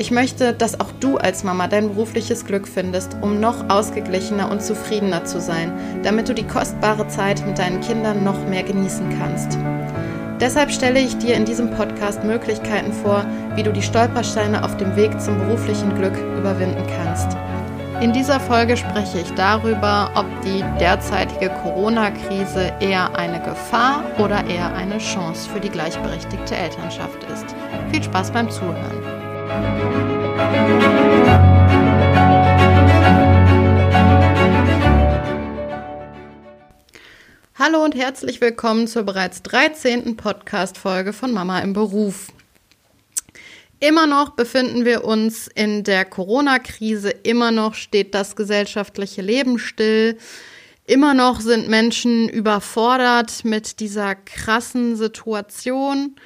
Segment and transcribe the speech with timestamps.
[0.00, 4.62] Ich möchte, dass auch du als Mama dein berufliches Glück findest, um noch ausgeglichener und
[4.62, 5.72] zufriedener zu sein,
[6.04, 9.58] damit du die kostbare Zeit mit deinen Kindern noch mehr genießen kannst.
[10.40, 13.26] Deshalb stelle ich dir in diesem Podcast Möglichkeiten vor,
[13.56, 17.36] wie du die Stolpersteine auf dem Weg zum beruflichen Glück überwinden kannst.
[18.00, 24.72] In dieser Folge spreche ich darüber, ob die derzeitige Corona-Krise eher eine Gefahr oder eher
[24.76, 27.56] eine Chance für die gleichberechtigte Elternschaft ist.
[27.90, 29.17] Viel Spaß beim Zuhören.
[37.58, 40.18] Hallo und herzlich willkommen zur bereits 13.
[40.18, 42.28] Podcast-Folge von Mama im Beruf.
[43.80, 50.18] Immer noch befinden wir uns in der Corona-Krise, immer noch steht das gesellschaftliche Leben still,
[50.86, 56.16] immer noch sind Menschen überfordert mit dieser krassen Situation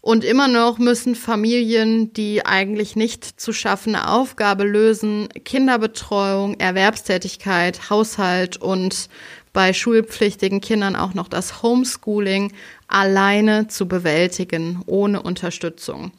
[0.00, 8.56] und immer noch müssen Familien, die eigentlich nicht zu schaffende Aufgabe lösen, Kinderbetreuung, Erwerbstätigkeit, Haushalt
[8.56, 9.08] und
[9.52, 12.52] bei schulpflichtigen Kindern auch noch das Homeschooling
[12.88, 16.12] alleine zu bewältigen, ohne Unterstützung.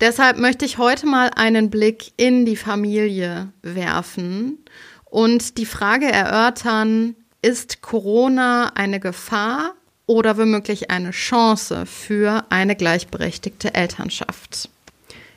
[0.00, 4.58] Deshalb möchte ich heute mal einen Blick in die Familie werfen
[5.04, 9.74] und die Frage erörtern, ist Corona eine Gefahr
[10.10, 14.68] oder womöglich eine Chance für eine gleichberechtigte Elternschaft?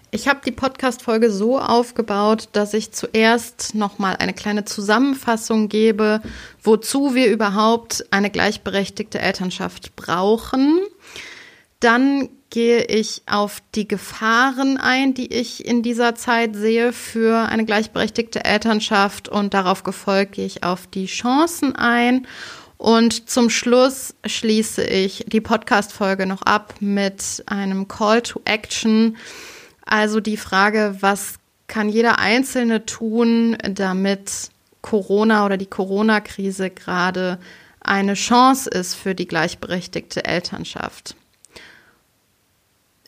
[0.09, 6.23] Ich habe die Podcast-Folge so aufgebaut, dass ich zuerst nochmal eine kleine Zusammenfassung gebe,
[6.63, 10.79] wozu wir überhaupt eine gleichberechtigte Elternschaft brauchen.
[11.79, 17.66] Dann gehe ich auf die Gefahren ein, die ich in dieser Zeit sehe für eine
[17.66, 22.25] gleichberechtigte Elternschaft und darauf gefolgt gehe ich auf die Chancen ein.
[22.83, 29.16] Und zum Schluss schließe ich die Podcast-Folge noch ab mit einem Call to Action
[29.85, 31.35] also die Frage, was
[31.67, 34.49] kann jeder Einzelne tun, damit
[34.81, 37.39] Corona oder die Corona-Krise gerade
[37.79, 41.15] eine Chance ist für die gleichberechtigte Elternschaft.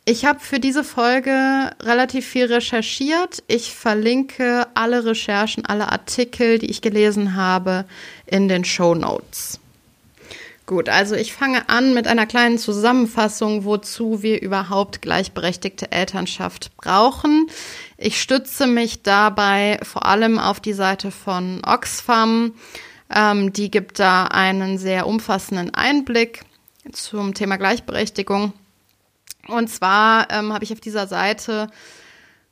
[0.06, 3.44] Ich habe für diese Folge relativ viel recherchiert.
[3.48, 7.86] Ich verlinke alle Recherchen, alle Artikel, die ich gelesen habe,
[8.26, 9.60] in den Show Notes.
[10.66, 17.48] Gut, also ich fange an mit einer kleinen Zusammenfassung, wozu wir überhaupt gleichberechtigte Elternschaft brauchen.
[17.98, 22.56] Ich stütze mich dabei vor allem auf die Seite von Oxfam.
[23.14, 26.42] Ähm, die gibt da einen sehr umfassenden Einblick
[26.92, 28.54] zum Thema Gleichberechtigung.
[29.48, 31.68] Und zwar ähm, habe ich auf dieser Seite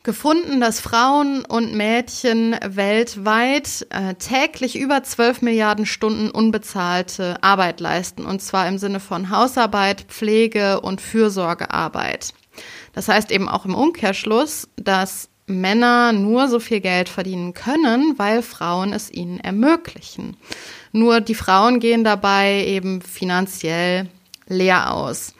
[0.03, 8.25] gefunden, dass Frauen und Mädchen weltweit äh, täglich über 12 Milliarden Stunden unbezahlte Arbeit leisten,
[8.25, 12.33] und zwar im Sinne von Hausarbeit, Pflege und Fürsorgearbeit.
[12.93, 18.41] Das heißt eben auch im Umkehrschluss, dass Männer nur so viel Geld verdienen können, weil
[18.41, 20.37] Frauen es ihnen ermöglichen.
[20.91, 24.09] Nur die Frauen gehen dabei eben finanziell
[24.47, 25.33] leer aus.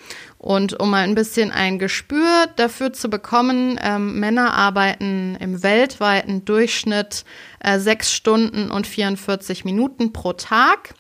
[0.44, 6.44] Und um mal ein bisschen ein Gespür dafür zu bekommen, ähm, Männer arbeiten im weltweiten
[6.44, 7.24] Durchschnitt
[7.62, 10.95] äh, sechs Stunden und 44 Minuten pro Tag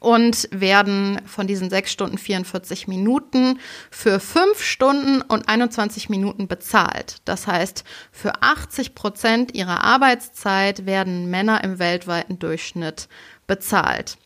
[0.00, 3.58] und werden von diesen sechs Stunden 44 Minuten
[3.90, 7.22] für fünf Stunden und 21 Minuten bezahlt.
[7.24, 13.08] Das heißt, für 80 Prozent ihrer Arbeitszeit werden Männer im weltweiten Durchschnitt
[13.46, 14.18] bezahlt.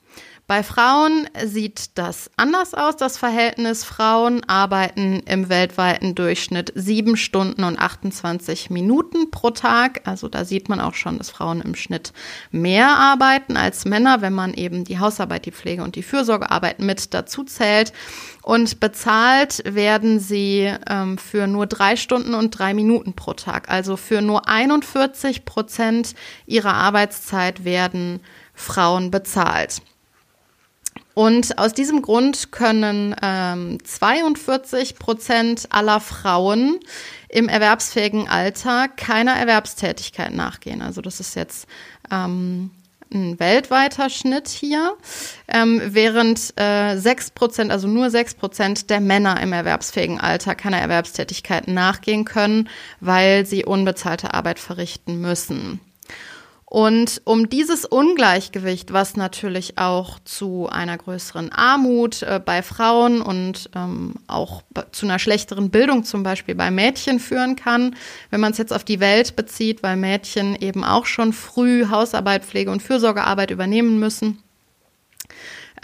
[0.49, 3.83] Bei Frauen sieht das anders aus, das Verhältnis.
[3.83, 10.03] Frauen arbeiten im weltweiten Durchschnitt sieben Stunden und 28 Minuten pro Tag.
[10.05, 12.13] Also da sieht man auch schon, dass Frauen im Schnitt
[12.53, 17.13] mehr arbeiten als Männer, wenn man eben die Hausarbeit, die Pflege und die Fürsorgearbeit mit
[17.13, 17.93] dazu zählt.
[18.43, 23.69] Und bezahlt werden sie ähm, für nur drei Stunden und drei Minuten pro Tag.
[23.69, 26.15] Also für nur 41 Prozent
[26.47, 28.21] ihrer Arbeitszeit werden
[28.55, 29.83] Frauen bezahlt.
[31.17, 36.79] Und aus diesem Grund können ähm, 42 Prozent aller Frauen
[37.31, 40.83] im erwerbsfähigen Alter keiner Erwerbstätigkeit nachgehen.
[40.83, 41.69] Also das ist jetzt
[42.11, 42.71] ähm,
[43.11, 44.95] ein weltweiter Schnitt hier,
[45.49, 50.81] ähm, während äh, 6 Prozent, also nur 6 Prozent der Männer im erwerbsfähigen Alter keiner
[50.81, 52.69] Erwerbstätigkeit nachgehen können,
[53.01, 55.81] weil sie unbezahlte Arbeit verrichten müssen.
[56.77, 63.71] Und um dieses Ungleichgewicht, was natürlich auch zu einer größeren Armut äh, bei Frauen und
[63.75, 64.61] ähm, auch
[64.93, 67.97] zu einer schlechteren Bildung zum Beispiel bei Mädchen führen kann,
[68.29, 72.45] wenn man es jetzt auf die Welt bezieht, weil Mädchen eben auch schon früh Hausarbeit,
[72.45, 74.43] Pflege und Fürsorgearbeit übernehmen müssen,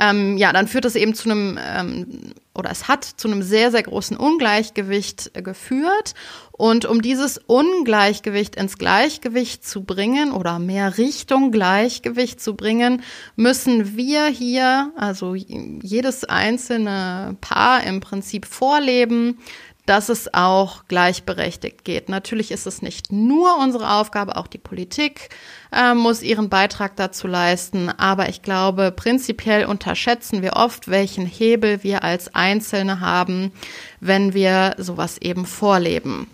[0.02, 3.70] ähm, ja, dann führt es eben zu einem, ähm, oder es hat zu einem sehr,
[3.70, 6.14] sehr großen Ungleichgewicht äh, geführt.
[6.50, 13.02] Und um dieses Ungleichgewicht ins Gleichgewicht zu bringen oder mehr Richtung Gleichgewicht zu bringen,
[13.36, 19.38] müssen wir hier, also jedes einzelne Paar im Prinzip vorleben,
[19.86, 22.08] dass es auch gleichberechtigt geht.
[22.08, 25.30] Natürlich ist es nicht nur unsere Aufgabe, auch die Politik
[25.72, 27.88] äh, muss ihren Beitrag dazu leisten.
[27.88, 33.52] Aber ich glaube, prinzipiell unterschätzen wir oft, welchen Hebel wir als Einzelne haben,
[34.00, 36.28] wenn wir sowas eben vorleben.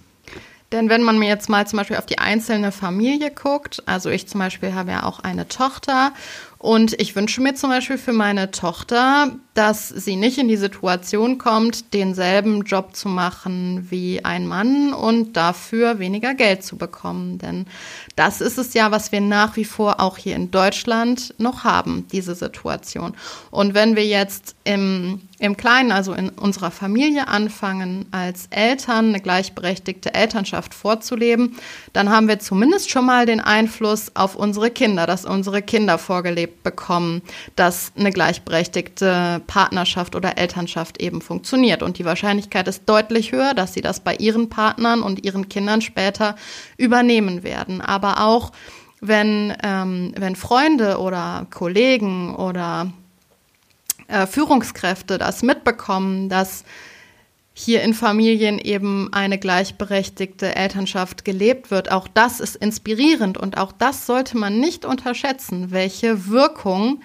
[0.71, 4.29] Denn wenn man mir jetzt mal zum Beispiel auf die einzelne Familie guckt, also ich
[4.29, 6.13] zum Beispiel habe ja auch eine Tochter
[6.59, 11.37] und ich wünsche mir zum Beispiel für meine Tochter, dass sie nicht in die Situation
[11.37, 17.39] kommt, denselben Job zu machen wie ein Mann und dafür weniger Geld zu bekommen.
[17.39, 17.67] Denn
[18.15, 22.07] das ist es ja, was wir nach wie vor auch hier in Deutschland noch haben,
[22.13, 23.15] diese Situation.
[23.51, 29.21] Und wenn wir jetzt im, im Kleinen, also in unserer Familie anfangen, als Eltern eine
[29.21, 31.57] gleichberechtigte Elternschaft vorzuleben,
[31.95, 36.63] dann haben wir zumindest schon mal den Einfluss auf unsere Kinder, dass unsere Kinder vorgelebt
[36.63, 37.23] bekommen,
[37.57, 41.83] dass eine gleichberechtigte Partnerschaft oder Elternschaft eben funktioniert.
[41.83, 45.81] Und die Wahrscheinlichkeit ist deutlich höher, dass sie das bei ihren Partnern und ihren Kindern
[45.81, 46.37] später
[46.77, 47.81] übernehmen werden.
[47.81, 48.53] Aber auch
[49.01, 52.93] wenn, ähm, wenn Freunde oder Kollegen oder
[54.07, 56.65] äh, Führungskräfte das mitbekommen, dass
[57.55, 61.91] hier in Familien eben eine gleichberechtigte Elternschaft gelebt wird.
[61.91, 67.03] Auch das ist inspirierend und auch das sollte man nicht unterschätzen, welche Wirkung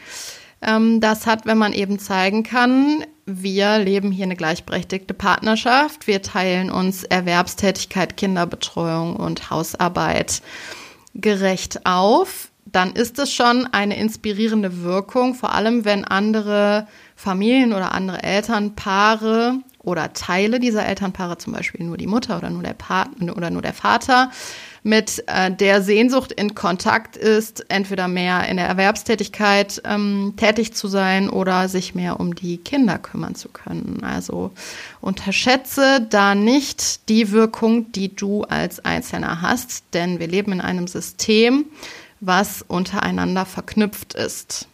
[1.00, 6.70] das hat, wenn man eben zeigen kann, wir leben hier eine gleichberechtigte Partnerschaft, wir teilen
[6.72, 10.42] uns Erwerbstätigkeit, Kinderbetreuung und Hausarbeit
[11.16, 17.94] gerecht auf, dann ist es schon eine inspirierende Wirkung, vor allem wenn andere Familien oder
[17.94, 23.36] andere Elternpaare oder Teile dieser Elternpaare, zum Beispiel nur die Mutter oder nur der Partner
[23.36, 24.32] oder nur der Vater,
[24.82, 30.88] mit äh, der Sehnsucht in Kontakt ist, entweder mehr in der Erwerbstätigkeit ähm, tätig zu
[30.88, 34.04] sein oder sich mehr um die Kinder kümmern zu können.
[34.04, 34.52] Also
[35.00, 40.88] unterschätze da nicht die Wirkung, die du als Einzelner hast, denn wir leben in einem
[40.88, 41.66] System,
[42.26, 44.68] was untereinander verknüpft ist.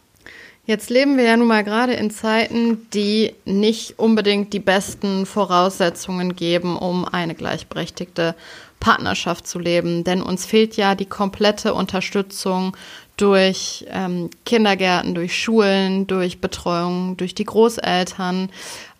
[0.66, 6.36] Jetzt leben wir ja nun mal gerade in Zeiten, die nicht unbedingt die besten Voraussetzungen
[6.36, 8.36] geben, um eine gleichberechtigte
[8.78, 10.04] Partnerschaft zu leben.
[10.04, 12.76] Denn uns fehlt ja die komplette Unterstützung
[13.16, 18.48] durch ähm, Kindergärten, durch Schulen, durch Betreuung, durch die Großeltern.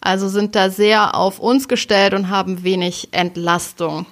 [0.00, 4.06] Also sind da sehr auf uns gestellt und haben wenig Entlastung.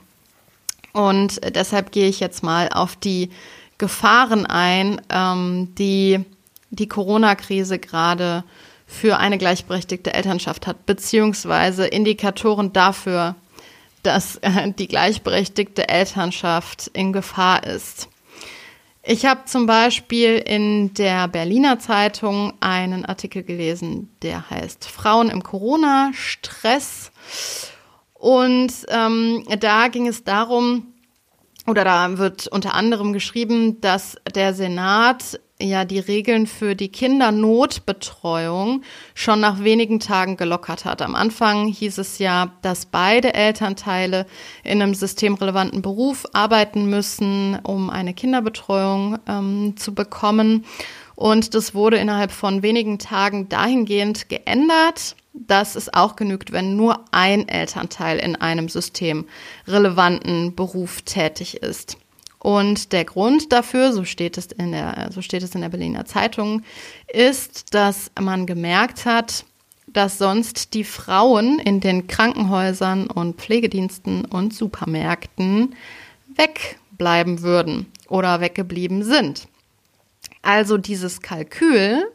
[0.93, 3.31] Und deshalb gehe ich jetzt mal auf die
[3.79, 6.25] Gefahren ein, ähm, die
[6.71, 8.45] die Corona-Krise gerade
[8.87, 13.37] für eine gleichberechtigte Elternschaft hat, beziehungsweise Indikatoren dafür,
[14.03, 18.09] dass äh, die gleichberechtigte Elternschaft in Gefahr ist.
[19.03, 25.43] Ich habe zum Beispiel in der Berliner Zeitung einen Artikel gelesen, der heißt Frauen im
[25.43, 27.11] Corona-Stress.
[28.15, 30.89] Und ähm, da ging es darum,
[31.69, 38.83] oder da wird unter anderem geschrieben, dass der Senat ja die Regeln für die Kindernotbetreuung
[39.15, 41.03] schon nach wenigen Tagen gelockert hat.
[41.03, 44.27] Am Anfang hieß es ja, dass beide Elternteile
[44.63, 50.65] in einem systemrelevanten Beruf arbeiten müssen, um eine Kinderbetreuung ähm, zu bekommen.
[51.19, 57.07] Und das wurde innerhalb von wenigen Tagen dahingehend geändert, dass es auch genügt, wenn nur
[57.11, 61.97] ein Elternteil in einem systemrelevanten Beruf tätig ist.
[62.39, 66.05] Und der Grund dafür, so steht es in der, so steht es in der Berliner
[66.05, 66.63] Zeitung,
[67.13, 69.45] ist, dass man gemerkt hat,
[69.89, 75.75] dass sonst die Frauen in den Krankenhäusern und Pflegediensten und Supermärkten
[76.37, 79.49] wegbleiben würden oder weggeblieben sind.
[80.42, 82.11] Also dieses Kalkül,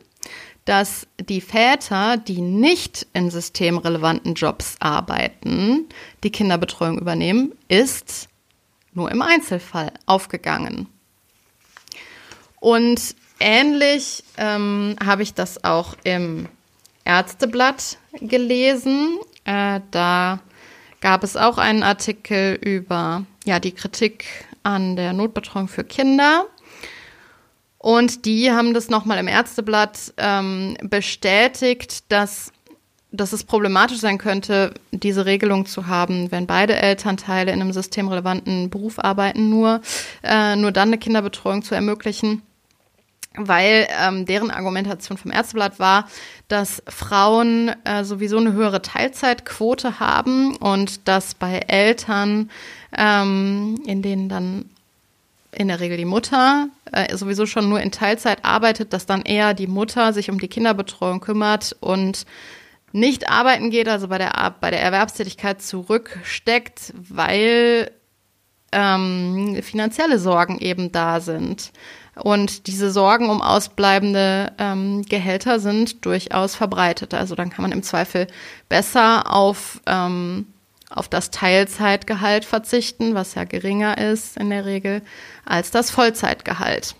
[0.66, 5.88] dass die Väter, die nicht in systemrelevanten Jobs arbeiten,
[6.24, 8.30] die Kinderbetreuung übernehmen, ist
[8.94, 10.88] nur im Einzelfall aufgegangen.
[12.60, 16.48] Und ähnlich ähm, habe ich das auch im
[17.04, 19.18] Ärzteblatt gelesen.
[19.44, 20.40] Äh, da
[21.02, 24.26] gab es auch einen Artikel über ja, die Kritik
[24.64, 26.46] an der Notbetreuung für Kinder.
[27.84, 32.54] Und die haben das nochmal im Ärzteblatt ähm, bestätigt, dass,
[33.12, 38.70] dass es problematisch sein könnte, diese Regelung zu haben, wenn beide Elternteile in einem systemrelevanten
[38.70, 39.82] Beruf arbeiten, nur,
[40.24, 42.42] äh, nur dann eine Kinderbetreuung zu ermöglichen.
[43.36, 46.08] Weil ähm, deren Argumentation vom Ärzteblatt war,
[46.48, 52.50] dass Frauen äh, sowieso eine höhere Teilzeitquote haben und dass bei Eltern,
[52.98, 54.70] ähm, in denen dann
[55.56, 59.54] in der Regel die Mutter äh, sowieso schon nur in Teilzeit arbeitet, dass dann eher
[59.54, 62.26] die Mutter sich um die Kinderbetreuung kümmert und
[62.92, 67.92] nicht arbeiten geht, also bei der, bei der Erwerbstätigkeit zurücksteckt, weil
[68.72, 71.72] ähm, finanzielle Sorgen eben da sind.
[72.16, 77.16] Und diese Sorgen um ausbleibende ähm, Gehälter sind durchaus verbreitet.
[77.16, 78.28] Also dann kann man im Zweifel
[78.70, 80.53] besser auf ähm,
[80.94, 85.02] auf das Teilzeitgehalt verzichten, was ja geringer ist in der Regel
[85.46, 86.96] als das Vollzeitgehalt.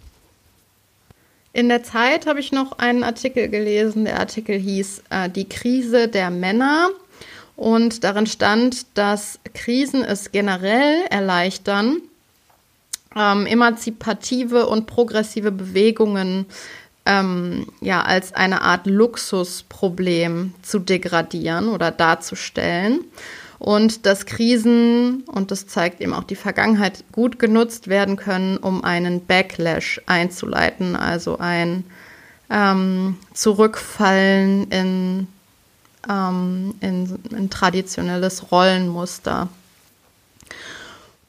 [1.54, 4.06] In der Zeit habe ich noch einen Artikel gelesen.
[4.06, 6.90] Der Artikel hieß äh, Die Krise der Männer.
[7.56, 12.02] Und darin stand, dass Krisen es generell erleichtern,
[13.16, 16.48] ähm, emanzipative und progressive Bewegungen
[17.06, 23.02] ähm, ja als eine Art Luxusproblem zu degradieren oder darzustellen
[23.64, 28.84] und dass Krisen, und das zeigt eben auch die Vergangenheit, gut genutzt werden können, um
[28.84, 31.86] einen Backlash einzuleiten, also ein
[32.50, 35.28] ähm, Zurückfallen in,
[36.10, 39.48] ähm, in, in traditionelles Rollenmuster.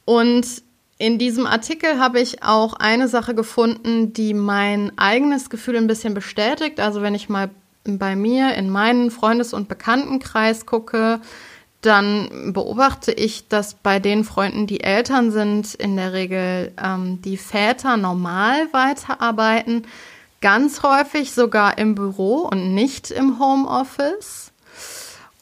[0.04, 0.44] Und
[0.98, 6.14] in diesem Artikel habe ich auch eine Sache gefunden, die mein eigenes Gefühl ein bisschen
[6.14, 6.80] bestätigt.
[6.80, 7.50] Also wenn ich mal
[7.84, 11.20] bei mir in meinen Freundes- und Bekanntenkreis gucke,
[11.84, 17.36] dann beobachte ich, dass bei den Freunden, die Eltern sind, in der Regel ähm, die
[17.36, 19.86] Väter normal weiterarbeiten,
[20.40, 24.52] ganz häufig sogar im Büro und nicht im Homeoffice.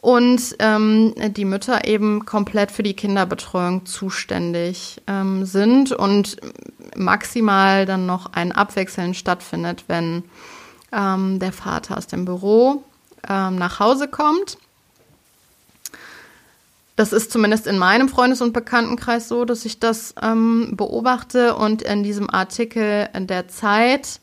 [0.01, 6.39] Und ähm, die Mütter eben komplett für die Kinderbetreuung zuständig ähm, sind und
[6.97, 10.25] maximal dann noch ein Abwechseln stattfindet, wenn
[10.93, 12.83] ähm, der Vater aus dem Büro
[13.29, 14.59] ähm, nach Hause kommt
[16.97, 21.83] das ist zumindest in meinem Freundes- und Bekanntenkreis so, dass ich das ähm, beobachte und
[21.83, 24.21] in diesem Artikel in der Zeit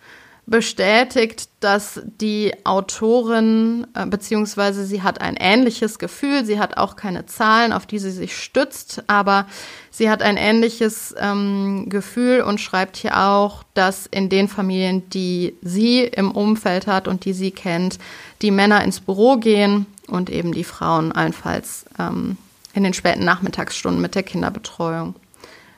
[0.50, 7.26] bestätigt, dass die Autorin, äh, beziehungsweise sie hat ein ähnliches Gefühl, sie hat auch keine
[7.28, 9.46] Zahlen, auf die sie sich stützt, aber
[9.92, 15.56] sie hat ein ähnliches ähm, Gefühl und schreibt hier auch, dass in den Familien, die
[15.62, 18.00] sie im Umfeld hat und die sie kennt,
[18.42, 22.38] die Männer ins Büro gehen und eben die Frauen allenfalls ähm,
[22.74, 25.16] in den späten Nachmittagsstunden mit der Kinderbetreuung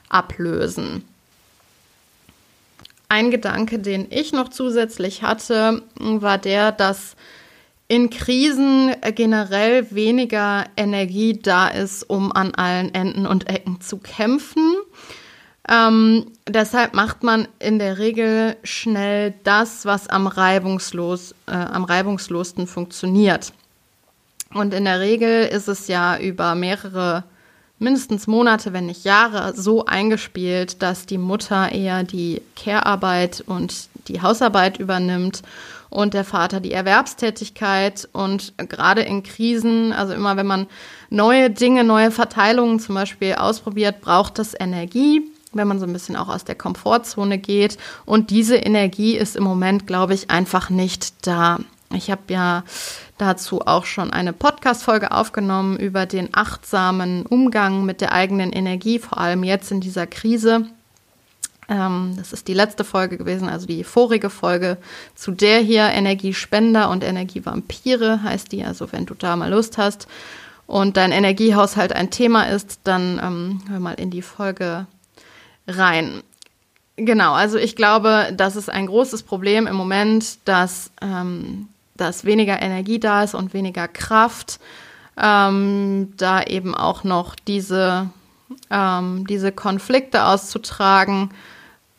[0.10, 1.04] ablösen.
[3.10, 7.16] Ein Gedanke, den ich noch zusätzlich hatte, war der, dass
[7.88, 14.76] in Krisen generell weniger Energie da ist, um an allen Enden und Ecken zu kämpfen.
[15.68, 22.66] Ähm, deshalb macht man in der Regel schnell das, was am, reibungslos, äh, am reibungslosten
[22.66, 23.52] funktioniert.
[24.54, 27.24] Und in der Regel ist es ja über mehrere,
[27.80, 34.22] mindestens Monate, wenn nicht Jahre, so eingespielt, dass die Mutter eher die Care-Arbeit und die
[34.22, 35.42] Hausarbeit übernimmt
[35.90, 38.10] und der Vater die Erwerbstätigkeit.
[38.12, 40.68] Und gerade in Krisen, also immer wenn man
[41.10, 45.22] neue Dinge, neue Verteilungen zum Beispiel ausprobiert, braucht das Energie
[45.54, 47.78] wenn man so ein bisschen auch aus der Komfortzone geht.
[48.06, 51.60] Und diese Energie ist im Moment, glaube ich, einfach nicht da.
[51.94, 52.64] Ich habe ja
[53.22, 59.20] dazu auch schon eine Podcast-Folge aufgenommen über den achtsamen Umgang mit der eigenen Energie, vor
[59.20, 60.66] allem jetzt in dieser Krise.
[61.70, 64.78] Ähm, das ist die letzte Folge gewesen, also die vorige Folge
[65.14, 68.66] zu der hier Energiespender und Energievampire heißt die.
[68.66, 70.08] Also wenn du da mal Lust hast
[70.66, 74.88] und dein Energiehaushalt ein Thema ist, dann ähm, hör mal in die Folge
[75.68, 76.24] rein.
[76.96, 81.68] Genau, also ich glaube, das ist ein großes Problem im Moment, dass ähm,
[82.02, 84.60] dass weniger Energie da ist und weniger Kraft,
[85.22, 88.10] ähm, da eben auch noch diese,
[88.70, 91.30] ähm, diese Konflikte auszutragen.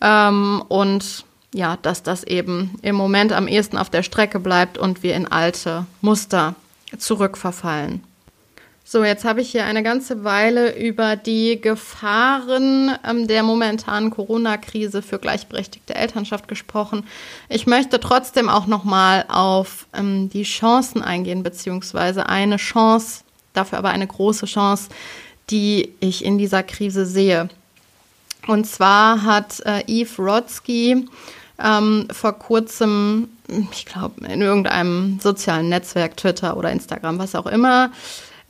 [0.00, 5.02] Ähm, und ja, dass das eben im Moment am ehesten auf der Strecke bleibt und
[5.02, 6.54] wir in alte Muster
[6.98, 8.02] zurückverfallen.
[8.84, 15.02] So, jetzt habe ich hier eine ganze Weile über die Gefahren ähm, der momentanen Corona-Krise
[15.02, 17.04] für gleichberechtigte Elternschaft gesprochen.
[17.48, 23.22] Ich möchte trotzdem auch nochmal auf ähm, die Chancen eingehen, beziehungsweise eine Chance,
[23.52, 24.88] dafür aber eine große Chance,
[25.48, 27.48] die ich in dieser Krise sehe.
[28.48, 31.08] Und zwar hat äh, Eve Rodsky
[31.62, 33.28] ähm, vor kurzem,
[33.70, 37.92] ich glaube, in irgendeinem sozialen Netzwerk, Twitter oder Instagram, was auch immer,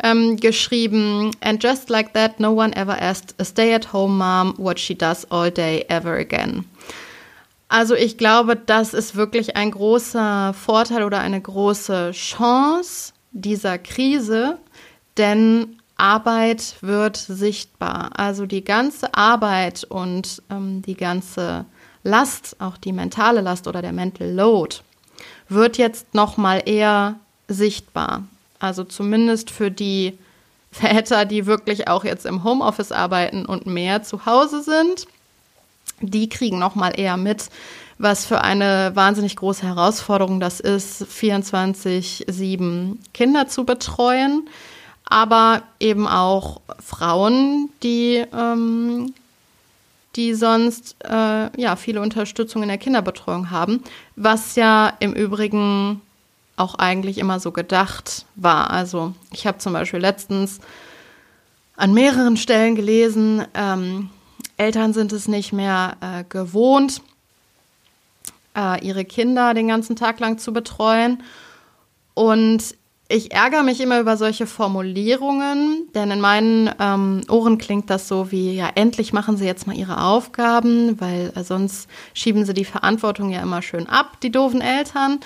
[0.02, 4.94] ähm, geschrieben, and just like that, no one ever asked a stay-at-home mom what she
[4.94, 6.64] does all day ever again.
[7.68, 14.58] Also ich glaube, das ist wirklich ein großer Vorteil oder eine große Chance dieser Krise,
[15.16, 18.10] denn Arbeit wird sichtbar.
[18.14, 21.64] Also die ganze Arbeit und ähm, die ganze
[22.02, 24.76] Last, auch die mentale Last oder der Mental Load,
[25.48, 28.24] wird jetzt noch mal eher sichtbar.
[28.62, 30.16] Also zumindest für die
[30.70, 35.06] Väter, die wirklich auch jetzt im Homeoffice arbeiten und mehr zu Hause sind,
[36.00, 37.48] die kriegen noch mal eher mit,
[37.98, 44.48] was für eine wahnsinnig große Herausforderung das ist, 24/7 Kinder zu betreuen,
[45.04, 49.12] aber eben auch Frauen, die ähm,
[50.14, 53.82] die sonst äh, ja viele Unterstützung in der Kinderbetreuung haben,
[54.14, 56.00] was ja im Übrigen
[56.56, 58.70] auch eigentlich immer so gedacht war.
[58.70, 60.60] Also ich habe zum Beispiel letztens
[61.76, 64.10] an mehreren Stellen gelesen, ähm,
[64.56, 67.02] Eltern sind es nicht mehr äh, gewohnt,
[68.56, 71.22] äh, ihre Kinder den ganzen Tag lang zu betreuen.
[72.14, 72.76] Und
[73.08, 78.30] ich ärgere mich immer über solche Formulierungen, denn in meinen ähm, Ohren klingt das so
[78.30, 82.64] wie, ja, endlich machen sie jetzt mal ihre Aufgaben, weil äh, sonst schieben sie die
[82.64, 85.20] Verantwortung ja immer schön ab, die doofen Eltern.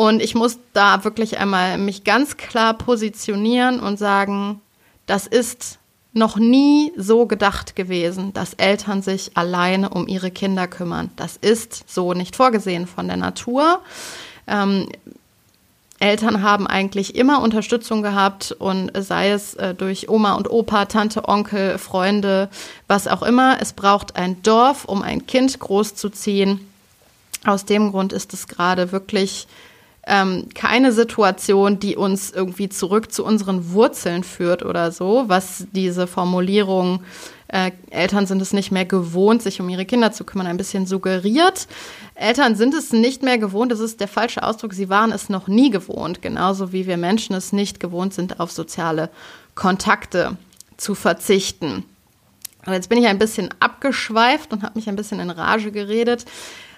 [0.00, 4.62] Und ich muss da wirklich einmal mich ganz klar positionieren und sagen,
[5.04, 5.78] das ist
[6.14, 11.10] noch nie so gedacht gewesen, dass Eltern sich alleine um ihre Kinder kümmern.
[11.16, 13.80] Das ist so nicht vorgesehen von der Natur.
[14.46, 14.88] Ähm,
[15.98, 21.28] Eltern haben eigentlich immer Unterstützung gehabt und sei es äh, durch Oma und Opa, Tante,
[21.28, 22.48] Onkel, Freunde,
[22.88, 23.58] was auch immer.
[23.60, 26.66] Es braucht ein Dorf, um ein Kind großzuziehen.
[27.44, 29.46] Aus dem Grund ist es gerade wirklich
[30.06, 36.06] ähm, keine Situation, die uns irgendwie zurück zu unseren Wurzeln führt oder so, was diese
[36.06, 37.02] Formulierung
[37.52, 40.86] äh, Eltern sind es nicht mehr gewohnt, sich um ihre Kinder zu kümmern, ein bisschen
[40.86, 41.66] suggeriert.
[42.14, 45.48] Eltern sind es nicht mehr gewohnt, das ist der falsche Ausdruck, sie waren es noch
[45.48, 49.10] nie gewohnt, genauso wie wir Menschen es nicht gewohnt sind, auf soziale
[49.56, 50.36] Kontakte
[50.76, 51.84] zu verzichten.
[52.62, 56.26] Aber jetzt bin ich ein bisschen abgeschweift und habe mich ein bisschen in Rage geredet.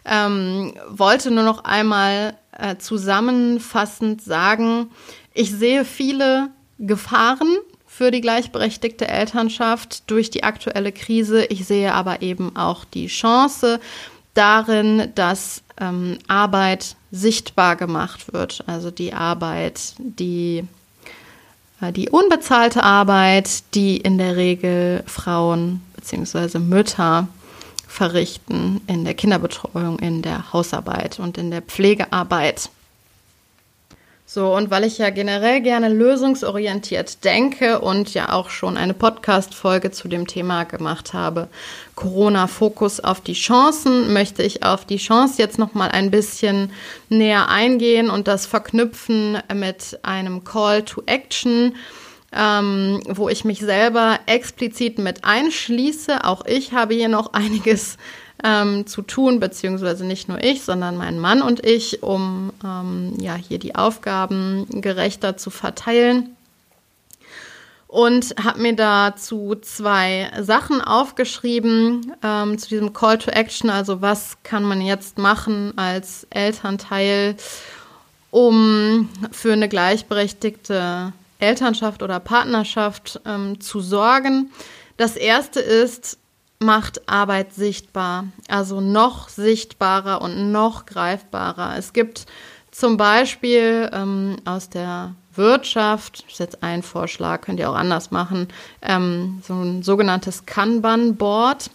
[0.05, 4.91] Ähm, wollte nur noch einmal äh, zusammenfassend sagen,
[5.35, 11.45] ich sehe viele Gefahren für die gleichberechtigte Elternschaft durch die aktuelle Krise.
[11.45, 13.81] Ich sehe aber eben auch die Chance
[14.35, 18.65] darin, dass ähm, Arbeit sichtbar gemacht wird.
[18.67, 20.65] Also die Arbeit, die,
[21.81, 26.59] äh, die unbezahlte Arbeit, die in der Regel Frauen bzw.
[26.59, 27.29] Mütter
[27.93, 32.71] verrichten in der Kinderbetreuung, in der Hausarbeit und in der Pflegearbeit.
[34.25, 39.91] So, und weil ich ja generell gerne lösungsorientiert denke und ja auch schon eine Podcast-Folge
[39.91, 41.49] zu dem Thema gemacht habe,
[41.95, 46.73] Corona-Fokus auf die Chancen, möchte ich auf die Chance jetzt nochmal ein bisschen
[47.11, 51.75] näher eingehen und das verknüpfen mit einem Call to Action
[52.35, 56.25] ähm, wo ich mich selber explizit mit einschließe.
[56.25, 57.99] Auch ich habe hier noch einiges
[58.43, 63.35] ähm, zu tun, beziehungsweise nicht nur ich, sondern mein Mann und ich, um ähm, ja
[63.35, 66.37] hier die Aufgaben gerechter zu verteilen.
[67.87, 73.69] Und habe mir dazu zwei Sachen aufgeschrieben ähm, zu diesem Call to Action.
[73.69, 77.37] Also was kann man jetzt machen als Elternteil,
[78.31, 81.13] um für eine gleichberechtigte
[81.43, 84.51] Elternschaft oder Partnerschaft ähm, zu sorgen.
[84.97, 86.19] Das erste ist,
[86.61, 91.77] macht Arbeit sichtbar, also noch sichtbarer und noch greifbarer.
[91.77, 92.27] Es gibt
[92.71, 98.11] zum Beispiel ähm, aus der Wirtschaft, das ist jetzt ein Vorschlag, könnt ihr auch anders
[98.11, 98.49] machen,
[98.81, 101.71] ähm, so ein sogenanntes Kanban-Board.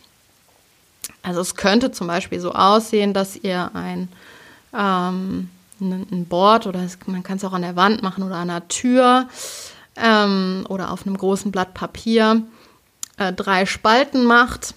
[1.21, 4.07] Also es könnte zum Beispiel so aussehen, dass ihr ein
[4.73, 8.67] ähm, ein Board oder man kann es auch an der Wand machen oder an der
[8.67, 9.27] Tür
[9.95, 12.43] ähm, oder auf einem großen Blatt Papier
[13.17, 14.73] äh, drei Spalten macht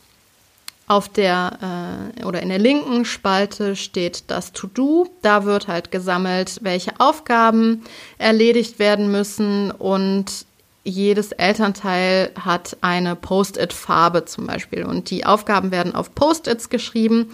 [0.90, 5.08] auf der äh, oder in der linken Spalte steht das To-Do.
[5.22, 7.84] Da wird halt gesammelt, welche Aufgaben
[8.18, 10.46] erledigt werden müssen und
[10.82, 17.30] jedes Elternteil hat eine Post-it-Farbe zum Beispiel und die Aufgaben werden auf Post-its geschrieben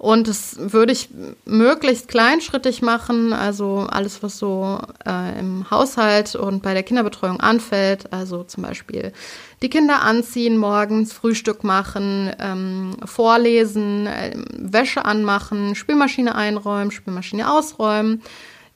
[0.00, 1.10] und das würde ich
[1.44, 8.10] möglichst kleinschrittig machen, also alles, was so äh, im Haushalt und bei der Kinderbetreuung anfällt,
[8.10, 9.12] also zum Beispiel
[9.60, 18.22] die Kinder anziehen, morgens Frühstück machen, ähm, vorlesen, äh, Wäsche anmachen, Spülmaschine einräumen, Spülmaschine ausräumen,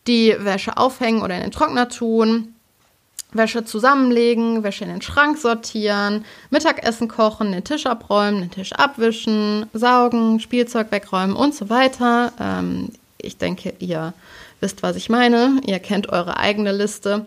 [0.06, 2.53] die Wäsche aufhängen oder in den Trockner tun,
[3.34, 9.66] Wäsche zusammenlegen, Wäsche in den Schrank sortieren, Mittagessen kochen, den Tisch abräumen, den Tisch abwischen,
[9.72, 12.32] saugen, Spielzeug wegräumen und so weiter.
[12.40, 14.14] Ähm, ich denke, ihr
[14.60, 15.60] wisst, was ich meine.
[15.66, 17.26] Ihr kennt eure eigene Liste.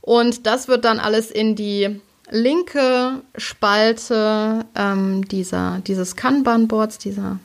[0.00, 7.38] Und das wird dann alles in die linke Spalte ähm, dieser, dieses Kanban-Boards, dieser,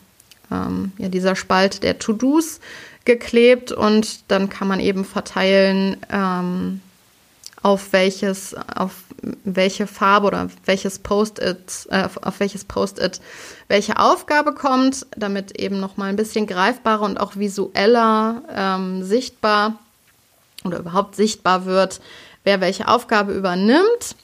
[0.52, 2.60] ähm, ja, dieser Spalte der To-Dos
[3.06, 6.82] geklebt und dann kann man eben verteilen, ähm,
[7.64, 13.22] auf welches, auf welche Farbe oder welches Post-it, äh, auf welches Post-it
[13.68, 19.80] welche Aufgabe kommt, damit eben nochmal ein bisschen greifbarer und auch visueller ähm, sichtbar
[20.64, 22.02] oder überhaupt sichtbar wird,
[22.44, 24.16] wer welche Aufgabe übernimmt.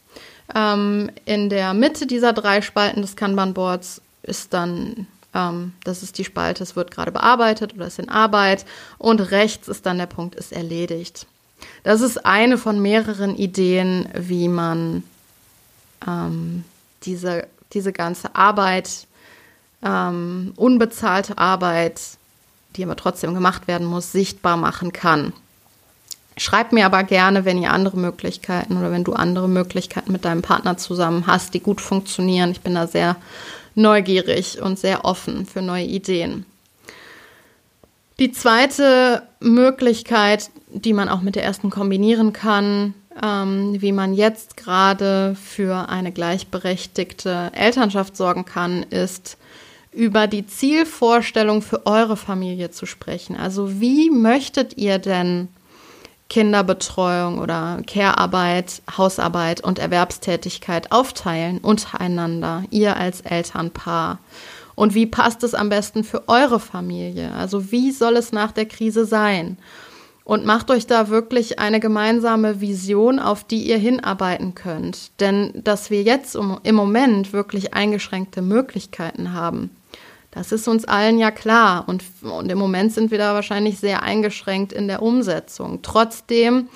[0.56, 6.26] Ähm, in der Mitte dieser drei Spalten des Kanban-Boards ist dann, ähm, das ist die
[6.26, 8.66] Spalte, es wird gerade bearbeitet oder ist in Arbeit
[8.98, 11.28] und rechts ist dann der Punkt, ist erledigt.
[11.84, 15.04] Das ist eine von mehreren Ideen, wie man
[16.06, 16.64] ähm,
[17.04, 19.08] diese, diese ganze Arbeit,
[19.84, 22.02] ähm, unbezahlte Arbeit,
[22.76, 25.34] die aber trotzdem gemacht werden muss, sichtbar machen kann.
[26.38, 30.44] Schreib mir aber gerne, wenn ihr andere Möglichkeiten oder wenn du andere Möglichkeiten mit deinem
[30.44, 32.52] Partner zusammen hast, die gut funktionieren.
[32.52, 33.16] Ich bin da sehr
[33.74, 36.46] neugierig und sehr offen für neue Ideen.
[38.20, 44.58] Die zweite Möglichkeit, die man auch mit der ersten kombinieren kann, ähm, wie man jetzt
[44.58, 49.38] gerade für eine gleichberechtigte Elternschaft sorgen kann, ist
[49.92, 53.36] über die Zielvorstellung für eure Familie zu sprechen.
[53.36, 55.48] Also wie möchtet ihr denn
[56.30, 64.20] Kinderbetreuung oder Care-Arbeit, Hausarbeit und Erwerbstätigkeit aufteilen untereinander, ihr als Elternpaar?
[64.78, 67.34] Und wie passt es am besten für eure Familie?
[67.34, 69.58] Also wie soll es nach der Krise sein?
[70.24, 75.20] Und macht euch da wirklich eine gemeinsame Vision, auf die ihr hinarbeiten könnt.
[75.20, 79.72] Denn dass wir jetzt im Moment wirklich eingeschränkte Möglichkeiten haben,
[80.30, 81.86] das ist uns allen ja klar.
[81.88, 85.80] Und, und im Moment sind wir da wahrscheinlich sehr eingeschränkt in der Umsetzung.
[85.82, 86.70] Trotzdem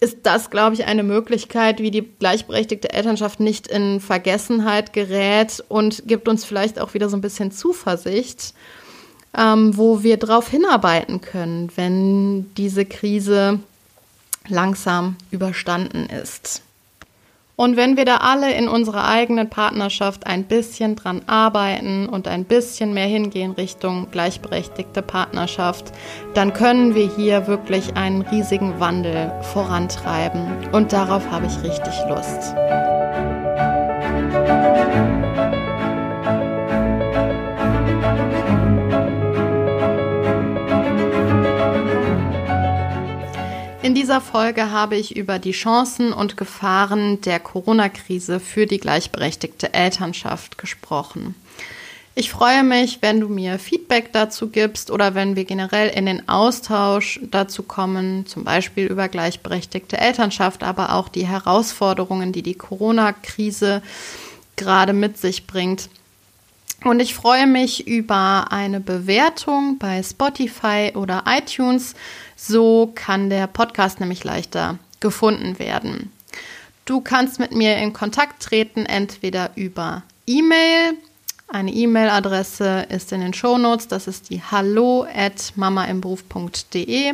[0.00, 6.04] ist das, glaube ich, eine Möglichkeit, wie die gleichberechtigte Elternschaft nicht in Vergessenheit gerät und
[6.06, 8.54] gibt uns vielleicht auch wieder so ein bisschen Zuversicht,
[9.36, 13.60] ähm, wo wir darauf hinarbeiten können, wenn diese Krise
[14.48, 16.62] langsam überstanden ist.
[17.60, 22.46] Und wenn wir da alle in unserer eigenen Partnerschaft ein bisschen dran arbeiten und ein
[22.46, 25.92] bisschen mehr hingehen Richtung gleichberechtigte Partnerschaft,
[26.32, 30.70] dann können wir hier wirklich einen riesigen Wandel vorantreiben.
[30.72, 32.54] Und darauf habe ich richtig Lust.
[43.82, 49.72] In dieser Folge habe ich über die Chancen und Gefahren der Corona-Krise für die gleichberechtigte
[49.72, 51.34] Elternschaft gesprochen.
[52.14, 56.28] Ich freue mich, wenn du mir Feedback dazu gibst oder wenn wir generell in den
[56.28, 63.80] Austausch dazu kommen, zum Beispiel über gleichberechtigte Elternschaft, aber auch die Herausforderungen, die die Corona-Krise
[64.56, 65.88] gerade mit sich bringt.
[66.84, 71.94] Und ich freue mich über eine Bewertung bei Spotify oder iTunes.
[72.36, 76.10] So kann der Podcast nämlich leichter gefunden werden.
[76.86, 80.94] Du kannst mit mir in Kontakt treten, entweder über E-Mail.
[81.48, 83.88] Eine E-Mail-Adresse ist in den Shownotes.
[83.88, 87.12] Das ist die hallo at mamaimberuf.de.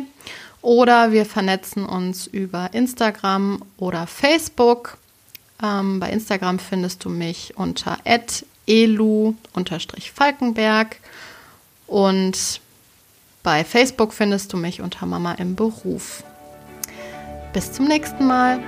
[0.61, 4.97] Oder wir vernetzen uns über Instagram oder Facebook.
[5.61, 7.97] Ähm, bei Instagram findest du mich unter
[8.67, 10.97] elu-falkenberg
[11.87, 12.61] und
[13.43, 16.23] bei Facebook findest du mich unter Mama im Beruf.
[17.53, 18.59] Bis zum nächsten Mal.